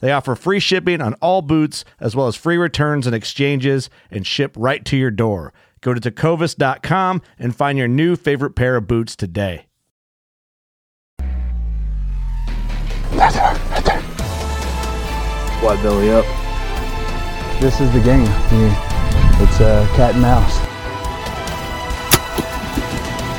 [0.00, 4.26] They offer free shipping on all boots, as well as free returns and exchanges, and
[4.26, 5.52] ship right to your door.
[5.80, 9.66] Go to tecovas.com and find your new favorite pair of boots today.
[15.62, 16.24] White belly up.
[17.60, 18.24] This is the game.
[18.52, 18.76] You-
[19.42, 20.56] It's uh, cat and mouse.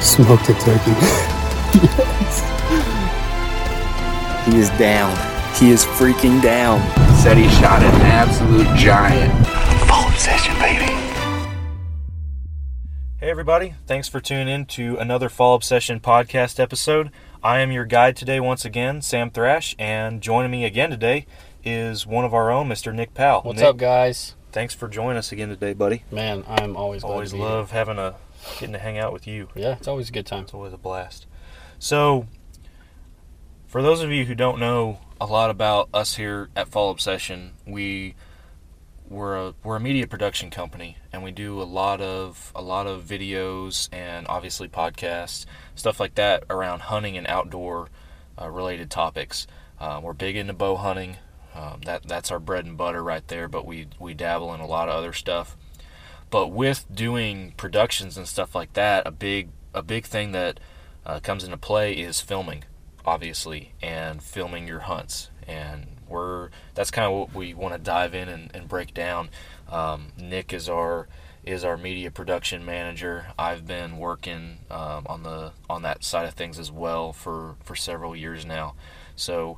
[0.03, 0.93] Smoked a turkey.
[4.47, 5.13] He is down.
[5.59, 6.79] He is freaking down.
[7.15, 9.33] Said he shot an absolute giant.
[9.87, 10.85] Fall obsession, baby.
[13.17, 13.73] Hey, everybody.
[13.87, 17.09] Thanks for tuning in to another Fall Obsession podcast episode.
[17.41, 21.25] I am your guide today, once again, Sam Thrash, and joining me again today
[21.63, 22.93] is one of our own, Mr.
[22.93, 23.41] Nick Powell.
[23.41, 24.35] What's Nick, up, guys?
[24.51, 26.03] Thanks for joining us again today, buddy.
[26.11, 28.13] Man, I'm always glad Always to be love having a
[28.59, 29.47] getting to hang out with you.
[29.55, 30.43] Yeah, it's always a good time.
[30.43, 31.25] It's always a blast.
[31.79, 32.27] So,
[33.65, 37.53] for those of you who don't know a lot about us here at Fall Obsession,
[37.65, 38.15] we
[39.09, 42.87] we're a we're a media production company, and we do a lot of a lot
[42.87, 45.45] of videos and obviously podcasts,
[45.75, 47.89] stuff like that around hunting and outdoor
[48.39, 49.47] uh, related topics.
[49.79, 51.17] Uh, we're big into bow hunting.
[51.55, 53.47] Um, that that's our bread and butter right there.
[53.47, 55.55] But we we dabble in a lot of other stuff.
[56.29, 60.59] But with doing productions and stuff like that, a big a big thing that
[61.05, 62.65] uh, comes into play is filming,
[63.07, 65.31] obviously, and filming your hunts.
[65.47, 69.29] And we're that's kind of what we want to dive in and, and break down.
[69.69, 71.07] Um, Nick is our
[71.45, 73.27] is our media production manager.
[73.39, 77.75] I've been working um, on the on that side of things as well for for
[77.75, 78.75] several years now.
[79.15, 79.57] So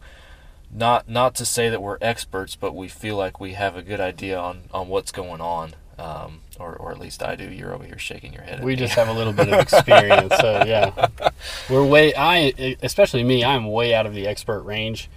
[0.71, 3.99] not not to say that we're experts, but we feel like we have a good
[3.99, 7.45] idea on, on what's going on, um, or or at least I do.
[7.51, 8.59] You're over here shaking your head.
[8.59, 8.75] At We me.
[8.77, 11.07] just have a little bit of experience, so yeah,
[11.69, 12.13] we're way.
[12.15, 15.09] I, especially me, I'm way out of the expert range,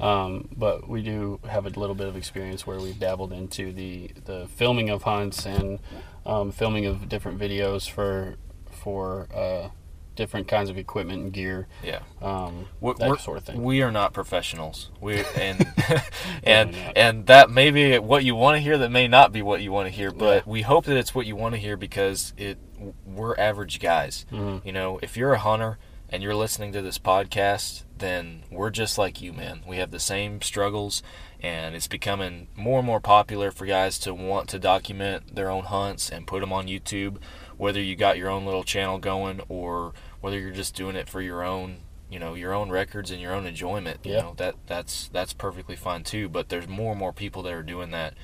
[0.00, 4.10] um, but we do have a little bit of experience where we've dabbled into the
[4.24, 5.78] the filming of hunts and
[6.24, 8.36] um, filming of different videos for
[8.70, 9.68] for uh,
[10.16, 12.00] different kinds of equipment and gear, yeah.
[12.20, 13.62] um, We're, that sort of thing.
[13.62, 14.90] We are not professionals.
[15.00, 15.66] We and
[16.42, 18.76] and and that may be what you want to hear.
[18.78, 20.10] That may not be what you want to hear.
[20.10, 20.50] But Yeah.
[20.50, 22.58] we hope that it's what you want to hear because it
[23.06, 24.26] we're average guys.
[24.32, 24.66] Mm-hmm.
[24.66, 25.78] You know, if you're a hunter
[26.08, 29.62] and you're listening to this podcast, then we're just like you, man.
[29.66, 31.02] We have the same struggles,
[31.40, 35.64] and it's becoming more and more popular for guys to want to document their own
[35.64, 37.16] hunts and put them on YouTube.
[37.56, 41.20] Whether you got your own little channel going or whether you're just doing it for
[41.20, 41.78] your own
[42.10, 44.20] you know your own records and your own enjoyment you Yeah.
[44.22, 47.62] know that that's that's perfectly fine too but there's more and more people that are
[47.64, 48.14] doing that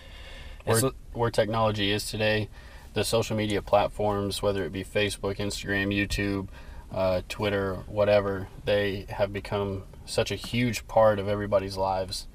[0.65, 2.49] where, so- where technology is today,
[2.95, 6.47] the social media platforms, whether it be Facebook, Instagram, YouTube,
[6.93, 12.29] uh, Twitter, whatever, they have become such a huge part of everybody's lives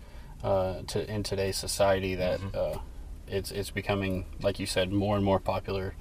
[0.43, 2.79] uh, to, in today's society that uh,
[3.29, 5.95] it's it's becoming, like you said, more and more popular.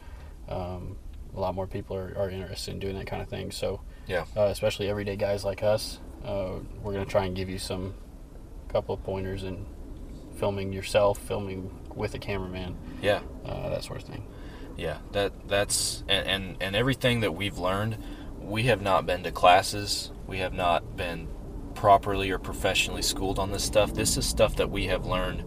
[0.49, 0.97] Um,
[1.37, 3.51] a lot more people are, are interested in doing that kind of thing.
[3.51, 4.25] So, Yeah.
[4.37, 7.95] uh, especially everyday guys like us, uh, we're going to try and give you some
[8.69, 9.67] couple of pointers in
[10.37, 14.23] filming yourself, filming with a cameraman, yeah uh, that sort of thing.
[14.77, 17.97] yeah that that's and, and and everything that we've learned
[18.41, 21.27] we have not been to classes we have not been
[21.75, 25.43] properly or professionally schooled on this stuff this is stuff that we have learned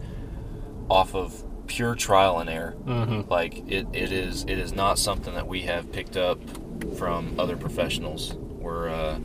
[0.88, 2.74] off of pure trial and error.
[2.84, 3.30] Mm-hmm.
[3.30, 6.38] Like it, it is it is not something that we have picked up
[6.98, 8.34] from other professionals.
[8.34, 9.20] We're uh,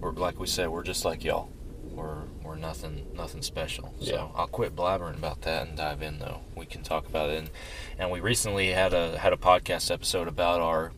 [0.00, 1.50] we're like we said, we're just like y'all.
[1.92, 3.94] We're we're nothing nothing special.
[4.00, 4.28] So Yeah.
[4.34, 6.40] I'll quit blabbering about that and dive in though.
[6.56, 7.38] We can talk about it.
[7.40, 7.50] And,
[7.98, 10.92] and we recently had a had a podcast episode about our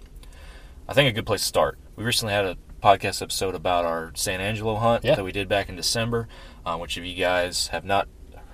[0.88, 1.78] I think a good place to start.
[1.96, 5.16] We recently had a podcast episode about our San Angelo hunt Yeah.
[5.16, 6.28] that we did back in December.
[6.64, 8.06] Uh, which if you guys have not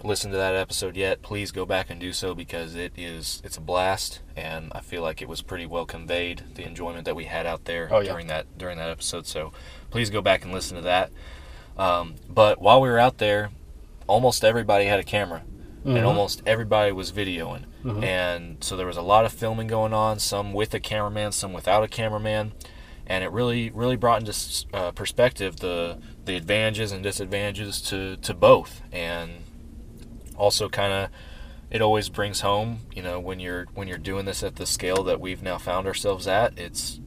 [0.05, 3.57] listened to that episode yet, please go back and do so because it is it's
[3.57, 7.25] a blast and I feel like it was pretty well conveyed the enjoyment that we
[7.25, 8.11] had out there Oh, yeah.
[8.13, 9.27] during that during that episode.
[9.27, 9.53] So
[9.91, 11.11] please go back and listen to that.
[11.77, 13.51] Um, but while we were out there,
[14.07, 15.43] almost everybody had a camera
[15.85, 17.63] and almost everybody was videoing.
[18.03, 21.53] And so there was a lot of filming going on, some with a cameraman, some
[21.53, 22.53] without a cameraman.
[23.07, 24.35] And it really, really brought into
[24.75, 28.83] uh, perspective the the advantages and disadvantages to, to both.
[28.91, 29.31] And
[30.37, 31.11] also kind of
[31.71, 35.03] it always brings home you know when you're when you're doing this at the scale
[35.03, 37.01] that we've now found ourselves at it's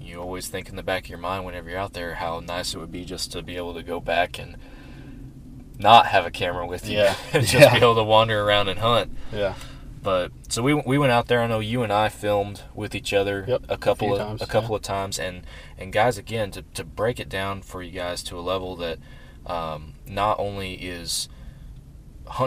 [0.00, 2.74] you always think in the back of your mind whenever you're out there how nice
[2.74, 4.56] it would be just to be able to go back and
[5.78, 7.14] not have a camera with you Yeah.
[7.32, 7.72] and just Yeah.
[7.72, 9.54] be able to wander around and hunt Yeah.
[10.02, 11.40] but so we we went out there.
[11.40, 14.42] I know you and I filmed with each other Yep, a couple a of times,
[14.42, 14.76] a couple yeah.
[14.76, 15.42] of times, and
[15.78, 18.98] and guys, again to to break it down for you guys to a level that
[19.46, 21.28] um, not only is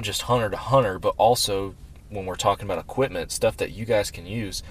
[0.01, 1.75] just hunter to hunter, but also
[2.09, 4.63] when we're talking about equipment, stuff that you guys can use.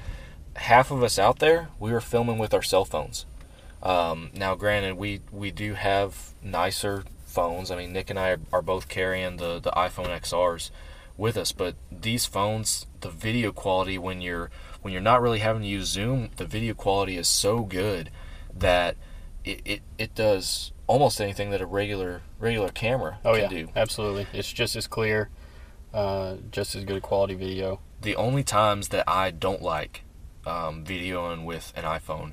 [0.57, 3.27] Half of us out there, we were filming with our cell phones.
[3.83, 7.71] Um, now, granted, we we do have nicer phones.
[7.71, 10.71] I mean, Nick and I are, are both carrying the the iPhone XRs
[11.17, 14.51] with us, but these phones, the video quality when you're
[14.83, 18.11] when you're not really having to use Zoom, the video quality is so good
[18.55, 18.97] that
[19.45, 23.49] it, it, it does almost anything that a regular regular camera Oh can yeah.
[23.49, 23.69] do.
[23.77, 24.27] Absolutely.
[24.33, 25.31] It's just as clear,
[25.93, 27.81] uh, just as good quality video.
[28.01, 30.03] the only times that I don't like
[30.47, 32.33] um, videoing with an iPhone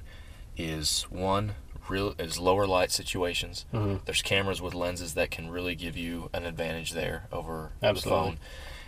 [0.57, 1.53] is one
[1.87, 3.65] real is lower light situations.
[3.73, 4.03] Mhm.
[4.05, 8.01] There's cameras with lenses that can really give you an advantage there over Absolutely.
[8.01, 8.39] the phone.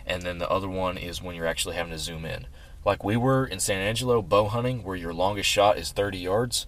[0.06, 2.46] And then the other one is when you're actually having to zoom in.
[2.84, 6.66] Like we were in San Angelo bow hunting where your longest shot is 30 yards.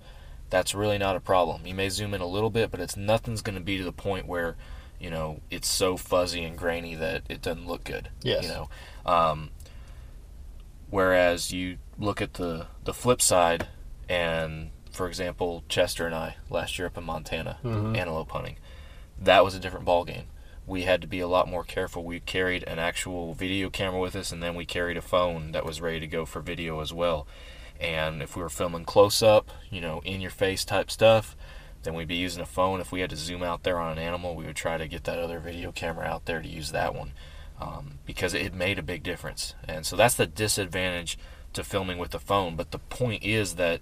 [0.51, 1.67] That's really not a problem.
[1.67, 3.93] You may zoom in a little bit, but it's nothing's going to be to the
[3.93, 4.57] point where,
[5.01, 8.11] you know, it's so fuzzy and grainy that it doesn't look good.
[8.23, 8.45] Yes.
[8.45, 8.69] You know,
[9.05, 9.51] um,
[10.91, 13.67] whereas you look at the the flip side,
[14.09, 18.57] and for example, Chester and I last year up in Montana, antelope hunting,
[19.21, 20.27] that was a different ball game.
[20.67, 22.03] We had to be a lot more careful.
[22.03, 25.65] We carried an actual video camera with us, and then we carried a phone that
[25.65, 27.27] was ready to go for video as well.
[27.81, 31.37] And if we were filming close up, you know, in your face type stuff,
[31.83, 32.81] then we'd be using a phone.
[32.81, 35.05] If we had to zoom out there on an animal, we would try to get
[35.05, 37.13] that other video camera out there to use that one
[37.61, 39.55] um, because it made a big difference.
[39.67, 41.19] And so that's the disadvantage
[41.53, 42.57] to filming with the phone.
[42.57, 43.81] But the point is that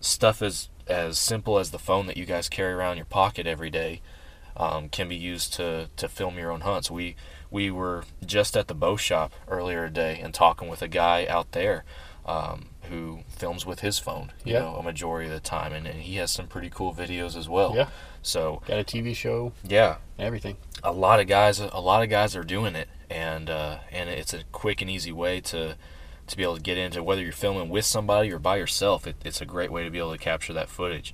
[0.00, 3.70] stuff is as simple as the phone that you guys carry around your pocket every
[3.70, 4.00] day
[4.56, 6.90] um, can be used to, to film your own hunts.
[6.90, 7.16] We
[7.50, 11.52] we were just at the bow shop earlier today and talking with a guy out
[11.52, 11.84] there
[12.24, 14.60] um, who films with his phone, you Yeah.
[14.60, 17.48] know, a majority of the time, and, and he has some pretty cool videos as
[17.48, 17.74] well.
[17.74, 17.88] Yeah.
[18.22, 20.56] So Got a TV show, yeah, everything.
[20.84, 24.32] a lot of guys a lot of guys are doing it and uh, and it's
[24.32, 25.76] a quick and easy way to
[26.28, 29.16] to be able to get into whether you're filming with somebody or by yourself it,
[29.24, 31.12] it's a great way to be able to capture that footage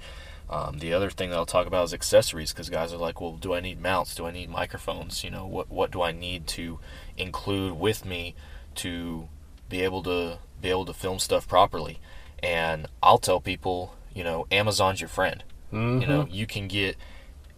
[0.51, 3.33] um, the other thing that I'll talk about is accessories because guys are like well
[3.33, 6.47] do I need mounts do I need microphones you know what what do I need
[6.49, 6.79] to
[7.17, 8.35] include with me
[8.77, 9.29] to
[9.69, 11.99] be able to be able to film stuff properly
[12.43, 16.97] and I'll tell people you know Amazon's your friend you know you can get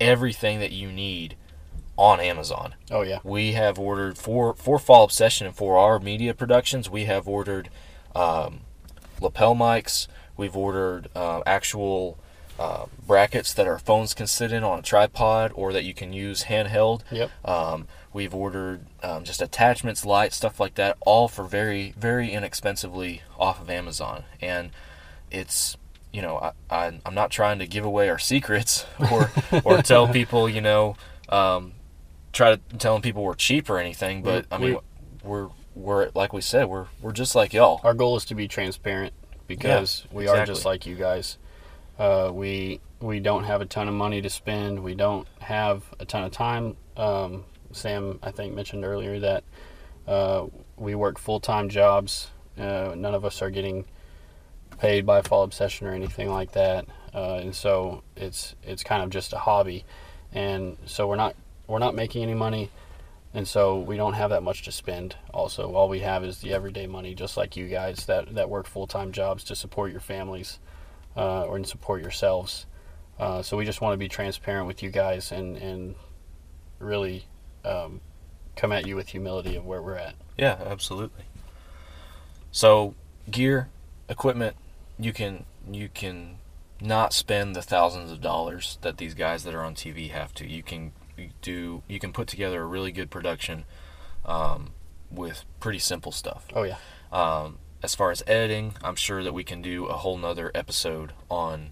[0.01, 1.37] everything that you need
[1.97, 2.75] on Amazon.
[2.91, 3.19] Oh yeah.
[3.23, 6.89] We have ordered for for Fall Obsession and for our media productions.
[6.89, 7.69] We have ordered
[8.17, 8.61] um,
[9.21, 10.07] lapel mics.
[10.37, 12.19] We've ordered uh, actual
[12.59, 16.13] uh, brackets that our phones can sit in on a tripod or that you can
[16.15, 17.03] use handheld.
[17.11, 17.31] Yep.
[17.45, 23.23] Um, we've ordered um, just attachments, lights, stuff like that, all for very very inexpensively
[23.39, 24.25] off of Amazon.
[24.41, 24.71] And
[25.31, 25.77] it's
[26.13, 29.31] you know I, I I'm not trying to give away our secrets or
[29.65, 30.97] or tell people you know
[31.29, 31.73] um,
[32.33, 34.79] try to telling people we're cheap or anything, but I mean
[35.23, 37.81] we're we're like we said we're we're just like y'all.
[37.85, 39.13] Our goal is to be transparent
[39.47, 41.39] because we are just like you guys.
[41.99, 44.83] Uh, we we don't have a ton of money to spend.
[44.83, 46.77] We don't have a ton of time.
[46.97, 49.45] Um, Sam, I think, mentioned earlier that
[50.07, 50.47] uh,
[50.77, 52.31] we work full time jobs.
[52.59, 53.85] Uh, none of us are getting
[54.79, 59.11] paid by Fall Obsession or anything like that, uh, and so it's it's kind of
[59.11, 59.85] just a hobby,
[60.33, 61.37] and so we're not
[61.67, 62.71] we're not making any money.
[63.33, 65.15] and so we don't have that much to spend.
[65.33, 68.67] Also, all we have is the everyday money, just like you guys that that work
[68.67, 70.59] full time jobs to support your families
[71.17, 72.67] uh, or and support yourselves.
[73.19, 75.95] Uh, so we just want to be transparent with you guys and and
[76.81, 77.25] really
[77.65, 78.01] um,
[78.57, 80.15] come at you with humility of where we're at.
[80.37, 81.25] Yeah, absolutely.
[82.53, 82.95] So,
[83.31, 83.69] gear,
[84.09, 84.57] equipment,
[84.99, 86.37] you can you can
[86.81, 90.47] not spend the thousands of dollars that these guys that are on TV have to.
[90.47, 90.93] You can
[91.43, 93.65] do you can put together a really good production
[94.25, 94.71] um,
[95.11, 96.47] with pretty simple stuff.
[96.55, 96.77] Oh yeah.
[97.13, 101.13] Um, as far as editing, I'm sure that we can do a whole nother episode
[101.31, 101.71] on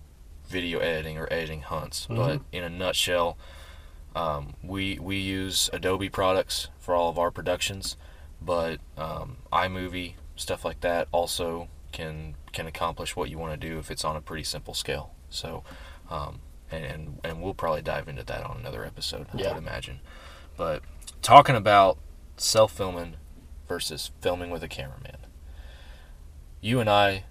[0.49, 2.07] video editing or editing hunts.
[2.09, 3.37] But in a nutshell,
[4.15, 7.97] um, we we use Adobe products for all of our productions,
[8.41, 13.79] but um, iMovie stuff like that also can can accomplish what you want to do
[13.79, 15.13] if it's on a pretty simple scale.
[15.31, 15.63] So,
[16.11, 19.27] um, and, and and we'll probably dive into that on another episode.
[19.35, 19.49] I Yeah.
[19.55, 20.01] would imagine.
[20.57, 20.83] But
[21.23, 21.99] talking about
[22.37, 23.17] self filming
[23.69, 25.19] versus filming with a cameraman,
[26.61, 27.25] you and I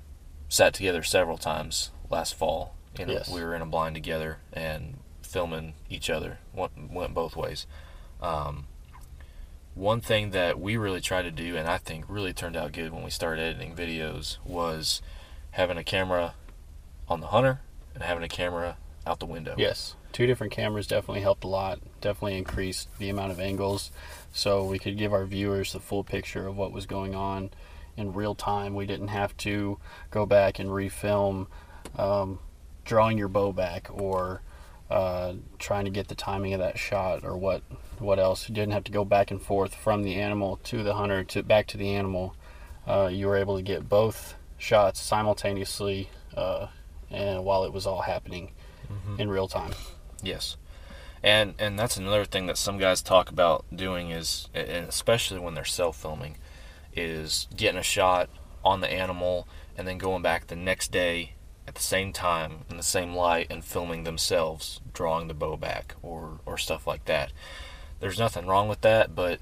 [0.50, 2.76] sat together several times last fall.
[2.98, 3.30] You know, Yes.
[3.30, 6.40] we were in a blind together and filming each other.
[6.54, 7.68] Went, went both ways.
[8.22, 8.66] Um,
[9.76, 12.92] one thing that we really tried to do, and I think really turned out good
[12.92, 15.02] when we started editing videos, was
[15.52, 16.34] having a camera
[17.08, 17.62] on the hunter
[17.94, 19.54] and having a camera out the window.
[19.58, 21.80] Yes, two different cameras definitely helped a lot.
[22.02, 23.92] Definitely increased the amount of angles,
[24.32, 27.52] so we could give our viewers the full picture of what was going on
[27.96, 28.74] in real time.
[28.74, 29.78] We didn't have to
[30.10, 31.48] go back and refilm
[31.98, 32.40] um,
[32.84, 34.42] drawing your bow back or
[34.90, 37.62] uh, trying to get the timing of that shot or what
[38.00, 38.48] what else.
[38.48, 41.44] You didn't have to go back and forth from the animal to the hunter to
[41.44, 42.36] back to the animal.
[42.88, 46.68] Uh, you were able to get both shots simultaneously, uh,
[47.12, 48.52] and while it was all happening
[49.18, 49.74] in real time.
[50.24, 50.56] Yes,
[51.22, 55.54] and and that's another thing that some guys talk about doing is, and especially when
[55.54, 56.38] they're self filming,
[56.96, 58.30] is getting a shot
[58.64, 61.34] on the animal and then going back the next day
[61.68, 65.96] at the same time in the same light and filming themselves drawing the bow back
[66.02, 67.32] or or stuff like that.
[68.00, 69.40] There's nothing wrong with that, but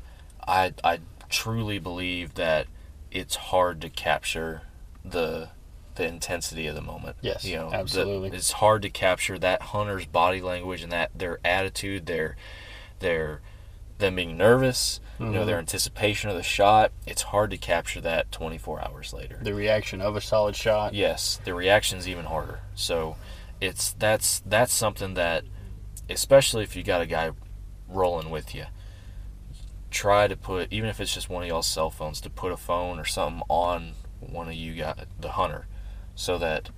[0.47, 2.67] I I truly believe that
[3.11, 4.63] it's hard to capture
[5.03, 5.49] the
[5.95, 7.15] the intensity of the moment.
[7.21, 8.35] Yes, you know, the- absolutely.
[8.35, 12.35] it's hard to capture that hunter's body language and that their attitude, their
[12.99, 13.41] their
[13.99, 15.45] them being nervous, you know, Mm-hmm.
[15.47, 16.91] their anticipation of the shot.
[17.07, 19.39] It's hard to capture that 24 hours later.
[19.41, 20.93] The reaction of a solid shot.
[20.93, 22.59] Yes, the reaction's even harder.
[22.75, 23.15] So
[23.61, 25.45] it's that's that's something that
[26.09, 27.31] especially if you got a guy
[27.87, 28.65] rolling with you,
[29.91, 32.57] try to put even if it's just one of y'all's cell phones to put a
[32.57, 35.67] phone or something on one of you got the hunter
[36.15, 36.69] so that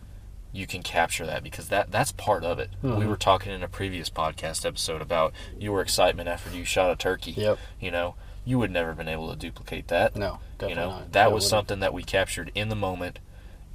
[0.53, 2.69] you can capture that because that that's part of it.
[2.81, 3.07] We Mm-hmm.
[3.09, 7.31] were talking in a previous podcast episode about your excitement after you shot a turkey.
[7.31, 7.59] Yep.
[7.79, 10.89] You know, you would never have been able to duplicate that No, definitely you know
[10.99, 11.11] not.
[11.11, 13.19] that was wouldn't- something that we captured in the moment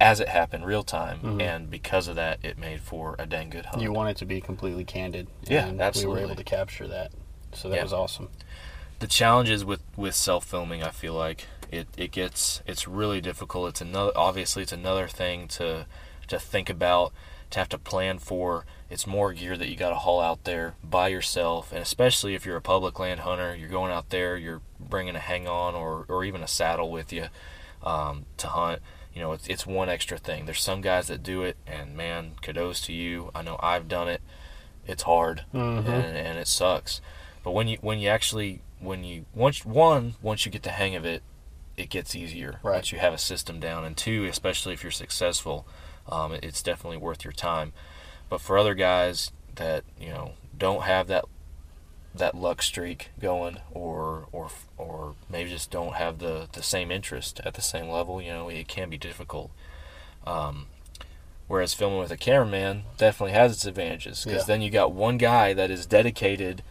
[0.01, 1.41] as it happened real time Mm-hmm.
[1.41, 4.25] and because of that it made for a dang good hunt you want it to
[4.25, 5.27] be completely candid.
[5.47, 6.15] Yeah, and absolutely.
[6.15, 7.11] We were able to capture that,
[7.53, 7.83] so that Yeah.
[7.83, 8.29] was awesome.
[8.99, 13.69] the challenges with with self filming i feel like it it gets it's really difficult
[13.69, 15.85] it's another obviously it's another thing to
[16.27, 17.13] to think about
[17.51, 18.65] to have to plan for.
[18.89, 22.45] It's more gear that you got to haul out there by yourself and especially if
[22.45, 26.05] you're a public land hunter you're going out there you're bringing a hang on or
[26.09, 27.27] or even a saddle with you
[27.83, 28.81] um, to hunt
[29.13, 30.45] you know it's, it's one extra thing.
[30.45, 33.29] There's some guys that do it and man kudos to you.
[33.35, 34.21] I know i've done it.
[34.87, 35.87] It's hard and,
[36.17, 37.01] and it sucks.
[37.43, 40.95] But when you when you actually when you once one once you get the hang
[40.95, 41.23] of it
[41.77, 42.75] it gets easier Right.
[42.75, 45.65] once you have a system down and two especially if you're successful
[46.09, 47.73] um, it's definitely worth your time
[48.29, 51.25] but for other guys that you know don't have that
[52.15, 57.39] that luck streak going or or or maybe just don't have the the same interest
[57.45, 59.49] at the same level you know it can be difficult
[60.25, 60.67] um,
[61.47, 64.53] whereas filming with a cameraman definitely has its advantages because Yeah.
[64.55, 66.61] then you got one guy that is dedicated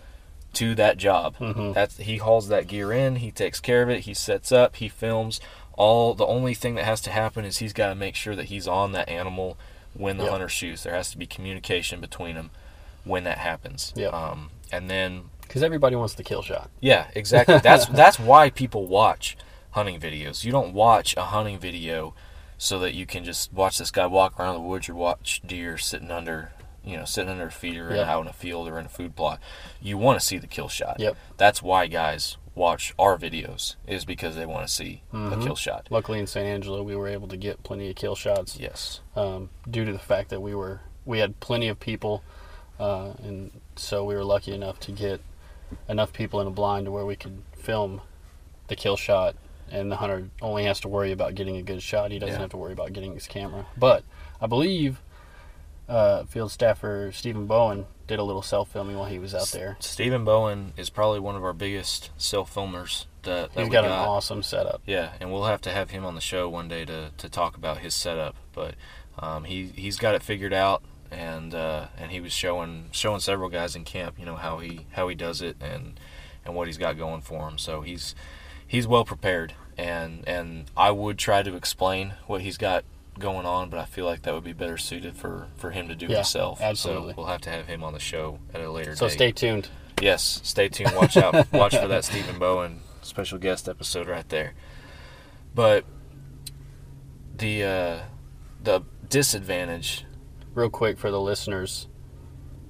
[0.54, 1.74] to that job Mhm.
[1.74, 4.88] that's he hauls that gear in he takes care of it he sets up he
[4.88, 5.40] films
[5.76, 8.46] all the only thing that has to happen is he's got to make sure that
[8.46, 9.56] he's on that animal
[9.94, 10.32] when the Yep.
[10.32, 12.50] hunter shoots there has to be communication between them
[13.04, 14.12] when that happens Yep.
[14.14, 16.70] um, and then Because everybody wants the kill shot.
[16.80, 17.58] yeah, exactly.
[17.62, 19.36] That's that's why people watch
[19.72, 20.44] hunting videos.
[20.44, 22.14] You don't watch a hunting video
[22.58, 25.76] so that you can just watch this guy walk around the woods or watch deer
[25.78, 26.52] sitting under,
[26.84, 28.12] you know, sitting under a feeder and Yeah.
[28.12, 29.38] out in a field or in a food plot.
[29.80, 30.98] You want to see the kill shot.
[30.98, 31.16] Yep.
[31.36, 35.40] That's why guys watch our videos is because they want to see Mm-hmm.
[35.40, 35.86] a kill shot.
[35.90, 39.00] Luckily in San Angelo, we were able to get plenty of kill shots Yes.
[39.16, 42.22] um, due to the fact that we were we had plenty of people,
[42.78, 45.20] uh, and so we were lucky enough to get
[45.88, 48.00] enough people in a blind to where we could film
[48.68, 49.34] the kill shot,
[49.70, 52.10] and the hunter only has to worry about getting a good shot.
[52.12, 52.40] He doesn't Yeah.
[52.40, 53.66] have to worry about getting his camera.
[53.76, 54.04] But
[54.40, 55.00] I believe
[55.88, 59.76] uh, field staffer Stephen Bowen did a little self filming while he was out there.
[59.80, 63.84] Stephen Bowen is probably one of our biggest self filmers that, that He's we got
[63.84, 64.82] an awesome setup.
[64.86, 67.56] Yeah, and we'll have to have him on the show one day to, to talk
[67.56, 68.36] about his setup.
[68.52, 68.74] But
[69.18, 73.48] um, he he's got it figured out, and uh, and he was showing showing several
[73.48, 75.98] guys in camp, you know how he how he does it and
[76.44, 77.58] and what he's got going for him.
[77.58, 78.14] So he's
[78.66, 82.84] he's well prepared, and and I would try to explain what he's got
[83.18, 85.94] going on, but I feel like that would be better suited for for him to
[85.94, 86.60] do Yeah, himself.
[86.60, 87.12] absolutely.
[87.12, 89.14] So we'll have to have him on the show at a later So date.
[89.14, 89.68] stay tuned.
[90.00, 90.94] Yes, stay tuned.
[90.96, 91.34] Watch out.
[91.52, 94.54] Watch for that Stephen Bowen special guest episode right there.
[95.54, 95.84] But
[97.36, 97.98] the uh,
[98.62, 100.04] the disadvantage.
[100.54, 101.88] Real quick for the listeners,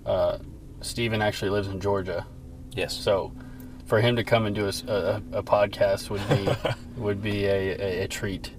[0.07, 0.39] uh,
[0.83, 2.27] Stephen actually lives in Georgia.
[2.75, 2.95] Yes.
[2.95, 3.33] So,
[3.87, 6.49] for him to come and do a podcast would be
[7.01, 7.71] would be a,
[8.01, 8.53] a, a treat.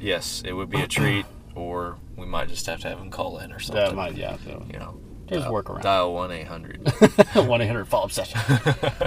[0.00, 3.38] Yes, it would be a treat, or we might just have to have him call
[3.38, 3.84] in or something.
[3.84, 4.36] That might yeah.
[4.44, 5.82] So You know, just dial- work around.
[5.82, 6.80] Dial one eight hundred.
[7.34, 8.40] One eight hundred follow up session.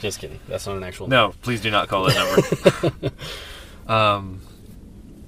[0.00, 0.40] Just kidding.
[0.48, 1.06] That's not an actual.
[1.06, 3.12] No, please do not call that number.
[3.86, 4.40] um,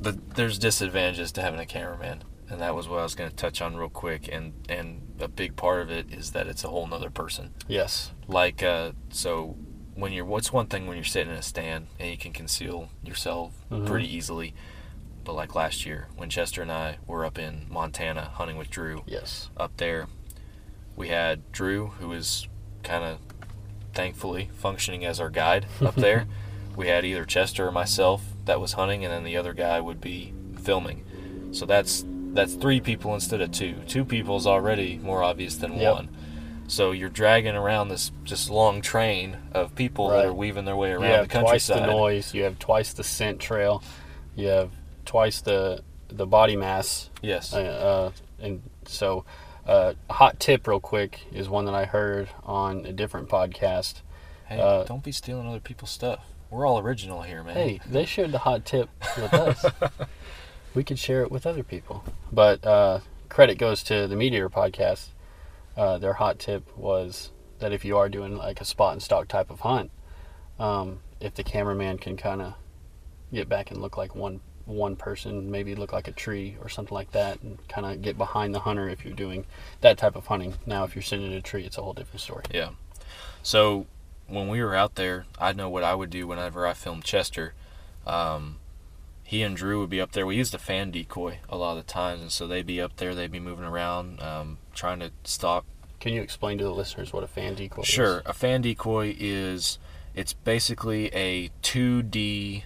[0.00, 3.36] the, there's disadvantages to having a cameraman, and that was what I was going to
[3.36, 4.28] touch on real quick.
[4.32, 7.50] And and a big part of it is that it's a whole nother person.
[7.68, 8.10] Yes.
[8.26, 9.56] Like uh, so,
[9.94, 12.88] when you're what's one thing when you're sitting in a stand and you can conceal
[13.04, 13.86] yourself Mhm.
[13.86, 14.54] pretty easily.
[15.24, 19.02] But like last year, when Chester and I were up in Montana hunting with Drew,
[19.06, 19.48] Yes.
[19.56, 20.06] up there.
[20.96, 22.46] We had Drew, who was
[22.82, 23.18] kind of
[23.94, 26.26] thankfully functioning as our guide up there.
[26.76, 30.00] we had either Chester or myself that was hunting, and then the other guy would
[30.00, 31.04] be filming.
[31.52, 33.74] So that's that's three people instead of two.
[33.86, 35.94] Two people is already more obvious than Yep.
[35.94, 36.08] one.
[36.66, 40.90] So you're dragging around this just long train of people that are weaving their way
[40.90, 42.34] around the twice the noise.
[42.34, 43.82] You have twice the scent trail.
[44.34, 44.70] You have
[45.04, 47.10] twice the the body mass.
[47.22, 47.52] Yes.
[47.52, 49.24] Uh, uh, and so,
[49.66, 54.02] uh, hot tip, real quick, is one that I heard on a different podcast.
[54.46, 56.20] Hey, uh, don't be stealing other people's stuff.
[56.50, 57.54] We're all original here, man.
[57.54, 59.64] Hey, they shared the hot tip with us.
[60.74, 62.04] we could share it with other people.
[62.30, 65.08] But uh, credit goes to the MeatEater podcast.
[65.76, 69.26] Uh, their hot tip was that if you are doing like a spot and stalk
[69.26, 69.90] type of hunt,
[70.58, 72.54] um, if the cameraman can kind of
[73.32, 76.94] get back and look like one one person, maybe look like a tree or something
[76.94, 79.44] like that, and kind of get behind the hunter if you're doing
[79.80, 80.54] that type of hunting.
[80.66, 82.44] Now, if you're sitting in a tree, it's a whole different story.
[82.52, 82.70] Yeah.
[83.42, 83.86] So
[84.26, 87.54] when we were out there, I know what I would do whenever I filmed Chester.
[88.06, 88.58] Um,
[89.22, 90.26] he and Drew would be up there.
[90.26, 92.96] We used a fan decoy a lot of the times, and so they'd be up
[92.96, 93.14] there.
[93.14, 95.64] They'd be moving around, um, trying to stalk.
[96.00, 97.88] Can you explain to the listeners what a fan decoy is?
[97.88, 99.78] Sure, a fan decoy is
[100.14, 102.64] it's basically a 2D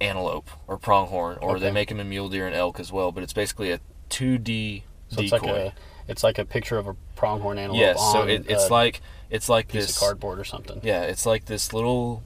[0.00, 3.12] antelope or pronghorn, or they make them in mule deer and elk as well.
[3.12, 3.80] But it's basically a
[4.10, 5.46] 2D So it's decoy.
[5.46, 5.74] like a
[6.06, 7.80] it's like a picture of a pronghorn antelope.
[7.80, 10.80] yes, so it, it's like it's like piece this of cardboard or something.
[10.82, 12.22] Yeah, it's like this little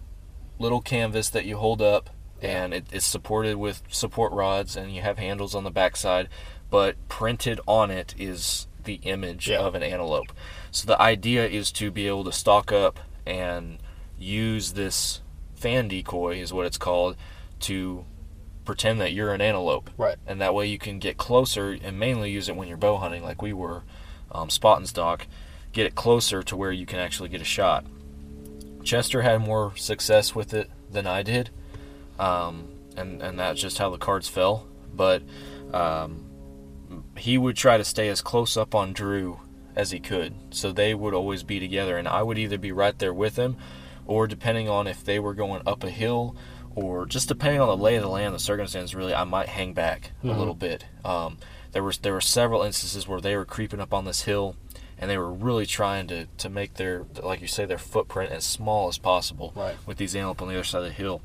[0.59, 5.03] little canvas that you hold up, and it, it's supported with support rods, and you
[5.03, 6.29] have handles on the backside.
[6.71, 9.59] But printed on it is the image Yeah.
[9.61, 10.33] of an antelope.
[10.71, 13.79] So the idea is to be able to stalk up and
[14.19, 15.21] use this
[15.55, 17.17] fan decoy, is what it's called,
[17.63, 18.05] to
[18.65, 19.91] pretend that you're an antelope.
[19.97, 20.17] Right.
[20.27, 23.23] And that way you can get closer and mainly use it when you're bow hunting,
[23.23, 23.83] like we were,
[24.31, 25.27] um, spot and stalk.
[25.73, 27.85] Get it closer to where you can actually get a shot.
[28.85, 31.51] Chester had more success with it than I did,
[32.19, 34.67] um, and and that's just how the cards fell.
[34.95, 35.23] But
[35.73, 36.25] um,
[37.17, 39.41] he would try to stay as close up on Drew
[39.75, 42.99] as he could, so they would always be together, and I would either be right
[42.99, 43.57] there with him,
[44.05, 46.37] or depending on if they were going up a hill,
[46.75, 49.73] or just depending on the lay of the land, the circumstance, really, I might hang
[49.75, 50.85] back a little bit.
[51.05, 51.39] Um,
[51.73, 54.57] there was there were several instances where they were creeping up on this hill
[54.99, 58.45] and they were really trying to, to make their like you say their footprint as
[58.45, 59.75] small as possible Right.
[59.87, 61.23] with these antelope on the other side of the hill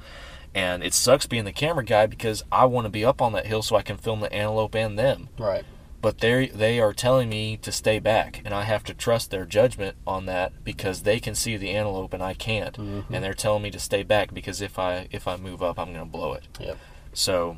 [0.55, 3.45] and it sucks being the camera guy because i want to be up on that
[3.45, 5.65] hill so i can film the antelope and them Right.
[6.01, 9.45] But they they are telling me to stay back and i have to trust their
[9.45, 13.13] judgment on that because they can see the antelope and i can't Mm-hmm.
[13.13, 15.93] and they're telling me to stay back because if i if i move up i'm
[15.93, 16.77] going to blow it Yep.
[17.13, 17.57] so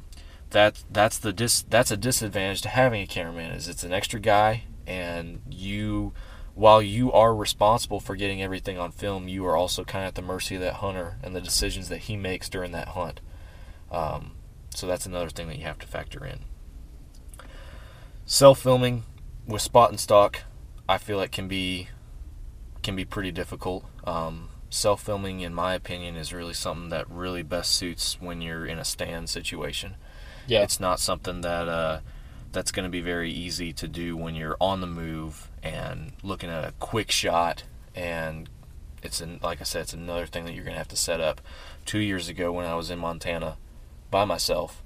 [0.51, 4.19] that that's the dis that's a disadvantage to having a cameraman is it's an extra
[4.19, 6.13] guy and you
[6.55, 10.15] while you are responsible for getting everything on film, you are also kind of at
[10.15, 13.21] the mercy of that hunter and the decisions that he makes during that hunt.
[13.89, 14.31] Um,
[14.75, 16.39] so that's another thing that you have to factor in.
[18.31, 19.05] Self filming
[19.47, 20.43] with spot and stalk,
[20.87, 21.89] I feel like can be
[22.83, 23.85] can be pretty difficult.
[24.03, 28.67] Um, Self filming, in my opinion, is really something that really best suits when you're
[28.67, 29.95] in a stand situation.
[30.45, 30.61] Yeah.
[30.61, 32.01] It's not something that uh,
[32.51, 36.51] that's going to be very easy to do when you're on the move and looking
[36.51, 37.63] at a quick shot.
[37.95, 38.47] And
[39.01, 41.19] it's an, like I said, it's another thing that you're going to have to set
[41.19, 41.41] up.
[41.83, 43.57] Two years ago, when I was in Montana
[44.11, 44.83] by myself,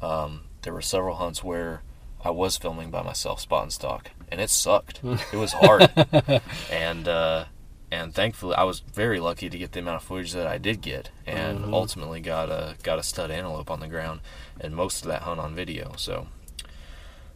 [0.00, 1.82] um, there were several hunts where
[2.24, 5.00] I was filming by myself, spot and stalk, and it sucked.
[5.32, 5.90] it was hard,
[6.70, 7.44] and uh,
[7.90, 10.80] and thankfully I was very lucky to get the amount of footage that I did
[10.80, 11.72] get, and Mhm.
[11.72, 14.20] ultimately got a got a stud antelope on the ground,
[14.60, 15.92] and most of that hunt on video.
[15.96, 16.26] So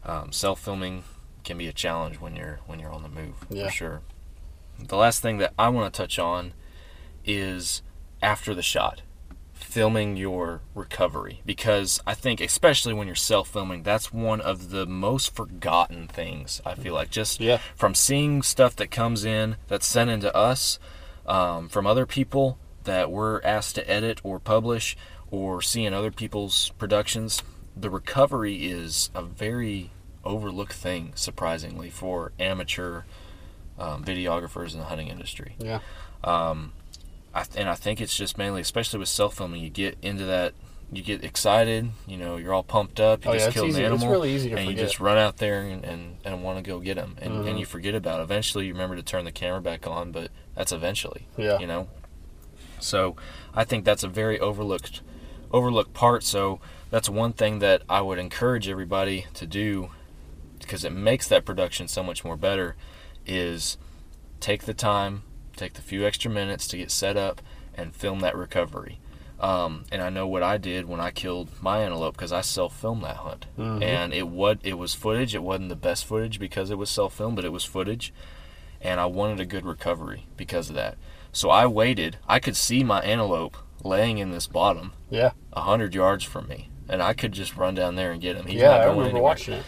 [0.05, 1.05] um, self filming
[1.45, 3.67] can be a challenge when you're when you're on the move Yeah.
[3.67, 4.01] for sure.
[4.79, 6.55] The last thing that I want to touch on
[7.25, 7.83] is
[8.21, 9.03] after the shot
[9.65, 14.87] filming your recovery because I think especially when you're self filming that's one of the
[14.87, 17.59] most forgotten things I feel like just Yeah.
[17.75, 20.79] from seeing stuff that comes in that's sent into us
[21.27, 24.97] um, from other people that we're asked to edit or publish
[25.31, 27.43] or seeing other people's productions
[27.77, 29.91] the recovery is a very
[30.25, 33.03] overlooked thing surprisingly for amateur
[33.79, 35.79] um, videographers in the hunting industry Yeah.
[36.25, 36.73] um,
[37.35, 40.55] I, and I think it's just mainly, especially with self filming, you get into that,
[40.93, 43.77] you get excited, you know, you're all pumped up, you Oh, yeah, just it's killed
[43.77, 46.59] an animal, really easy to and you just run out there and, and, and want
[46.59, 47.49] to go get them, and, Mhm.
[47.49, 48.25] and you forget about it.
[48.25, 51.59] Eventually, you remember to turn the camera back on, but that's eventually, Yeah.
[51.59, 51.89] you know.
[52.81, 53.17] So,
[53.55, 55.01] I think that's a very overlooked
[55.53, 56.25] overlooked part.
[56.25, 59.91] So that's one thing that I would encourage everybody to do
[60.59, 62.75] because it makes that production so much more better.
[63.27, 63.77] Is
[64.41, 65.23] take the time,
[65.57, 67.41] take the few extra minutes to get set up
[67.75, 68.99] and film that recovery.
[69.41, 73.03] Um, and I know what I did when I killed my antelope because I self-filmed
[73.03, 73.83] that hunt, Mhm.
[73.83, 75.35] and it was it was footage.
[75.35, 78.13] It wasn't the best footage because it was self-filmed, but it was footage,
[78.81, 80.97] and I wanted a good recovery because of that.
[81.33, 82.19] So I waited.
[82.29, 85.31] I could see my antelope laying in this bottom, Yeah.
[85.53, 88.47] a hundred yards from me, and I could just run down there and get him.
[88.47, 89.23] He's yeah, not I remember anywhere.
[89.23, 89.65] watching it.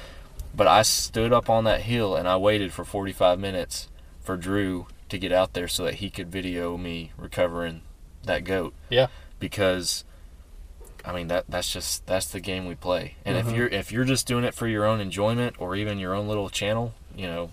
[0.54, 3.88] But I stood up on that hill and I waited for 45 minutes
[4.20, 7.82] for Drew to get out there so that he could video me recovering
[8.24, 8.74] that goat.
[8.90, 9.06] Yeah.
[9.38, 10.04] Because
[11.04, 13.16] I mean that that's just that's the game we play.
[13.24, 13.48] And Mhm.
[13.50, 16.26] if you're if you're just doing it for your own enjoyment or even your own
[16.28, 17.50] little channel, you know,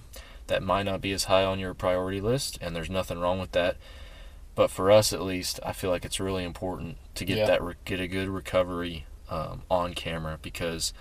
[0.48, 3.52] that might not be as high on your priority list and there's nothing wrong with
[3.52, 3.78] that.
[4.56, 7.46] But for us at least, I feel like it's really important to get Yeah.
[7.46, 10.94] that re- get a good recovery um, on camera because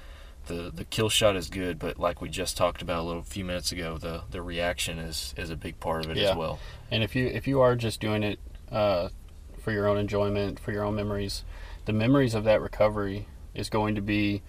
[0.51, 3.45] the the kill shot is good, but like we just talked about a little few
[3.45, 6.31] minutes ago, the the reaction is is a big part of it Yeah.
[6.33, 6.59] as well.
[6.91, 8.39] And if you if you are just doing it
[8.71, 9.09] uh,
[9.63, 11.45] for your own enjoyment, for your own memories,
[11.85, 14.43] the memories of that recovery is going to be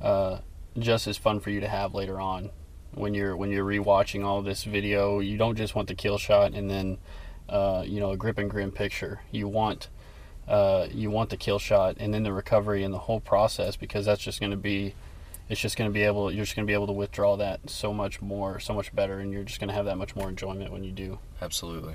[0.00, 0.38] uh,
[0.78, 2.50] just as fun for you to have later on
[2.94, 5.18] when you're when you're rewatching all this video.
[5.20, 6.98] You don't just want the kill shot and then
[7.48, 9.20] uh, you know a grip and grin picture.
[9.32, 9.88] You want
[10.46, 14.06] uh, you want the kill shot and then the recovery and the whole process because
[14.06, 14.94] that's just going to be
[15.50, 17.68] it's just going to be able you're just going to be able to withdraw that
[17.68, 20.28] so much more so much better and you're just going to have that much more
[20.28, 21.94] enjoyment when you do Absolutely.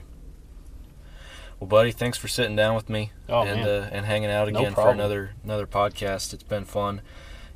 [1.60, 4.60] Well, buddy, thanks for sitting down with me Oh, and uh, and hanging out No
[4.60, 6.34] again for another another podcast.
[6.34, 7.02] It's been fun,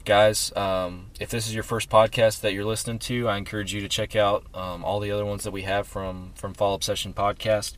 [0.05, 0.55] guys.
[0.55, 3.89] Um, if this is your first podcast that you're listening to, I encourage you to
[3.89, 7.75] check out um, all the other ones that we have from from Fall Obsession Podcast,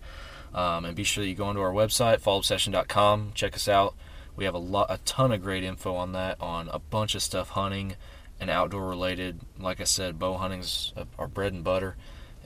[0.53, 3.31] um, and be sure that you go onto our website fallobsession.com.
[3.33, 3.95] Check us out.
[4.41, 7.21] We have a lot, a ton of great info on that, on a bunch of
[7.21, 7.93] stuff hunting
[8.39, 9.39] and outdoor related.
[9.59, 11.95] Like I said, bow hunting's our bread and butter,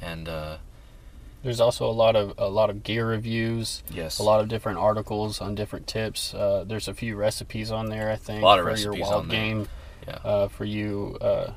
[0.02, 0.58] and uh,
[1.42, 4.78] There's also a lot of a lot of gear reviews, yes, a lot of different
[4.80, 6.34] articles on different tips.
[6.34, 9.08] Uh, there's a few recipes on there, I think, A lot of for recipes your
[9.10, 9.70] wild game.
[10.06, 10.16] Yeah.
[10.22, 11.52] Uh, for you, uh,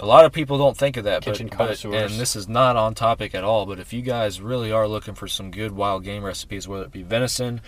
[0.00, 2.10] a lot of people don't think of that, but, Kitchen but connoisseurs.
[2.10, 3.64] and this is not on topic at all.
[3.64, 6.90] But if you guys really are looking for some good wild game recipes, whether it
[6.90, 7.60] be venison,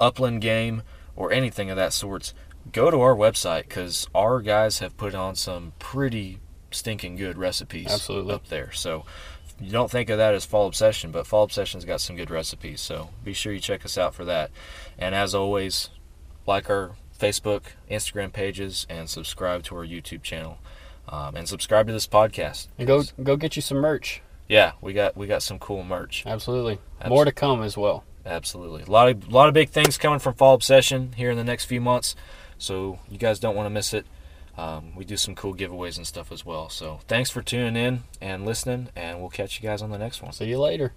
[0.00, 0.82] upland game,
[1.20, 2.32] or anything of that sorts,
[2.72, 7.88] go to our website because our guys have put on some pretty stinking good recipes
[7.90, 8.32] Absolutely.
[8.32, 8.72] up there.
[8.72, 9.04] So
[9.60, 12.80] you don't think of that as Fall Obsession, but Fall Obsession's got some good recipes.
[12.80, 14.50] So be sure you check us out for that.
[14.98, 15.90] And as always,
[16.46, 20.58] like our Facebook, Instagram pages, and subscribe to our YouTube channel.
[21.06, 22.68] Um, and subscribe to this podcast.
[22.78, 24.22] and go go get you some merch.
[24.48, 26.22] Yeah, we got we got some cool merch.
[26.24, 28.04] Absolutely, Abs- more to come as well.
[28.26, 31.36] Absolutely, a lot of a lot of big things coming from Fall Obsession here in
[31.36, 32.14] the next few months.
[32.58, 34.06] So you guys don't want to miss it.
[34.58, 36.68] Um, we do some cool giveaways and stuff as well.
[36.68, 40.22] So thanks for tuning in and listening, and we'll catch you guys on the next
[40.22, 40.32] one.
[40.32, 40.92] See you later.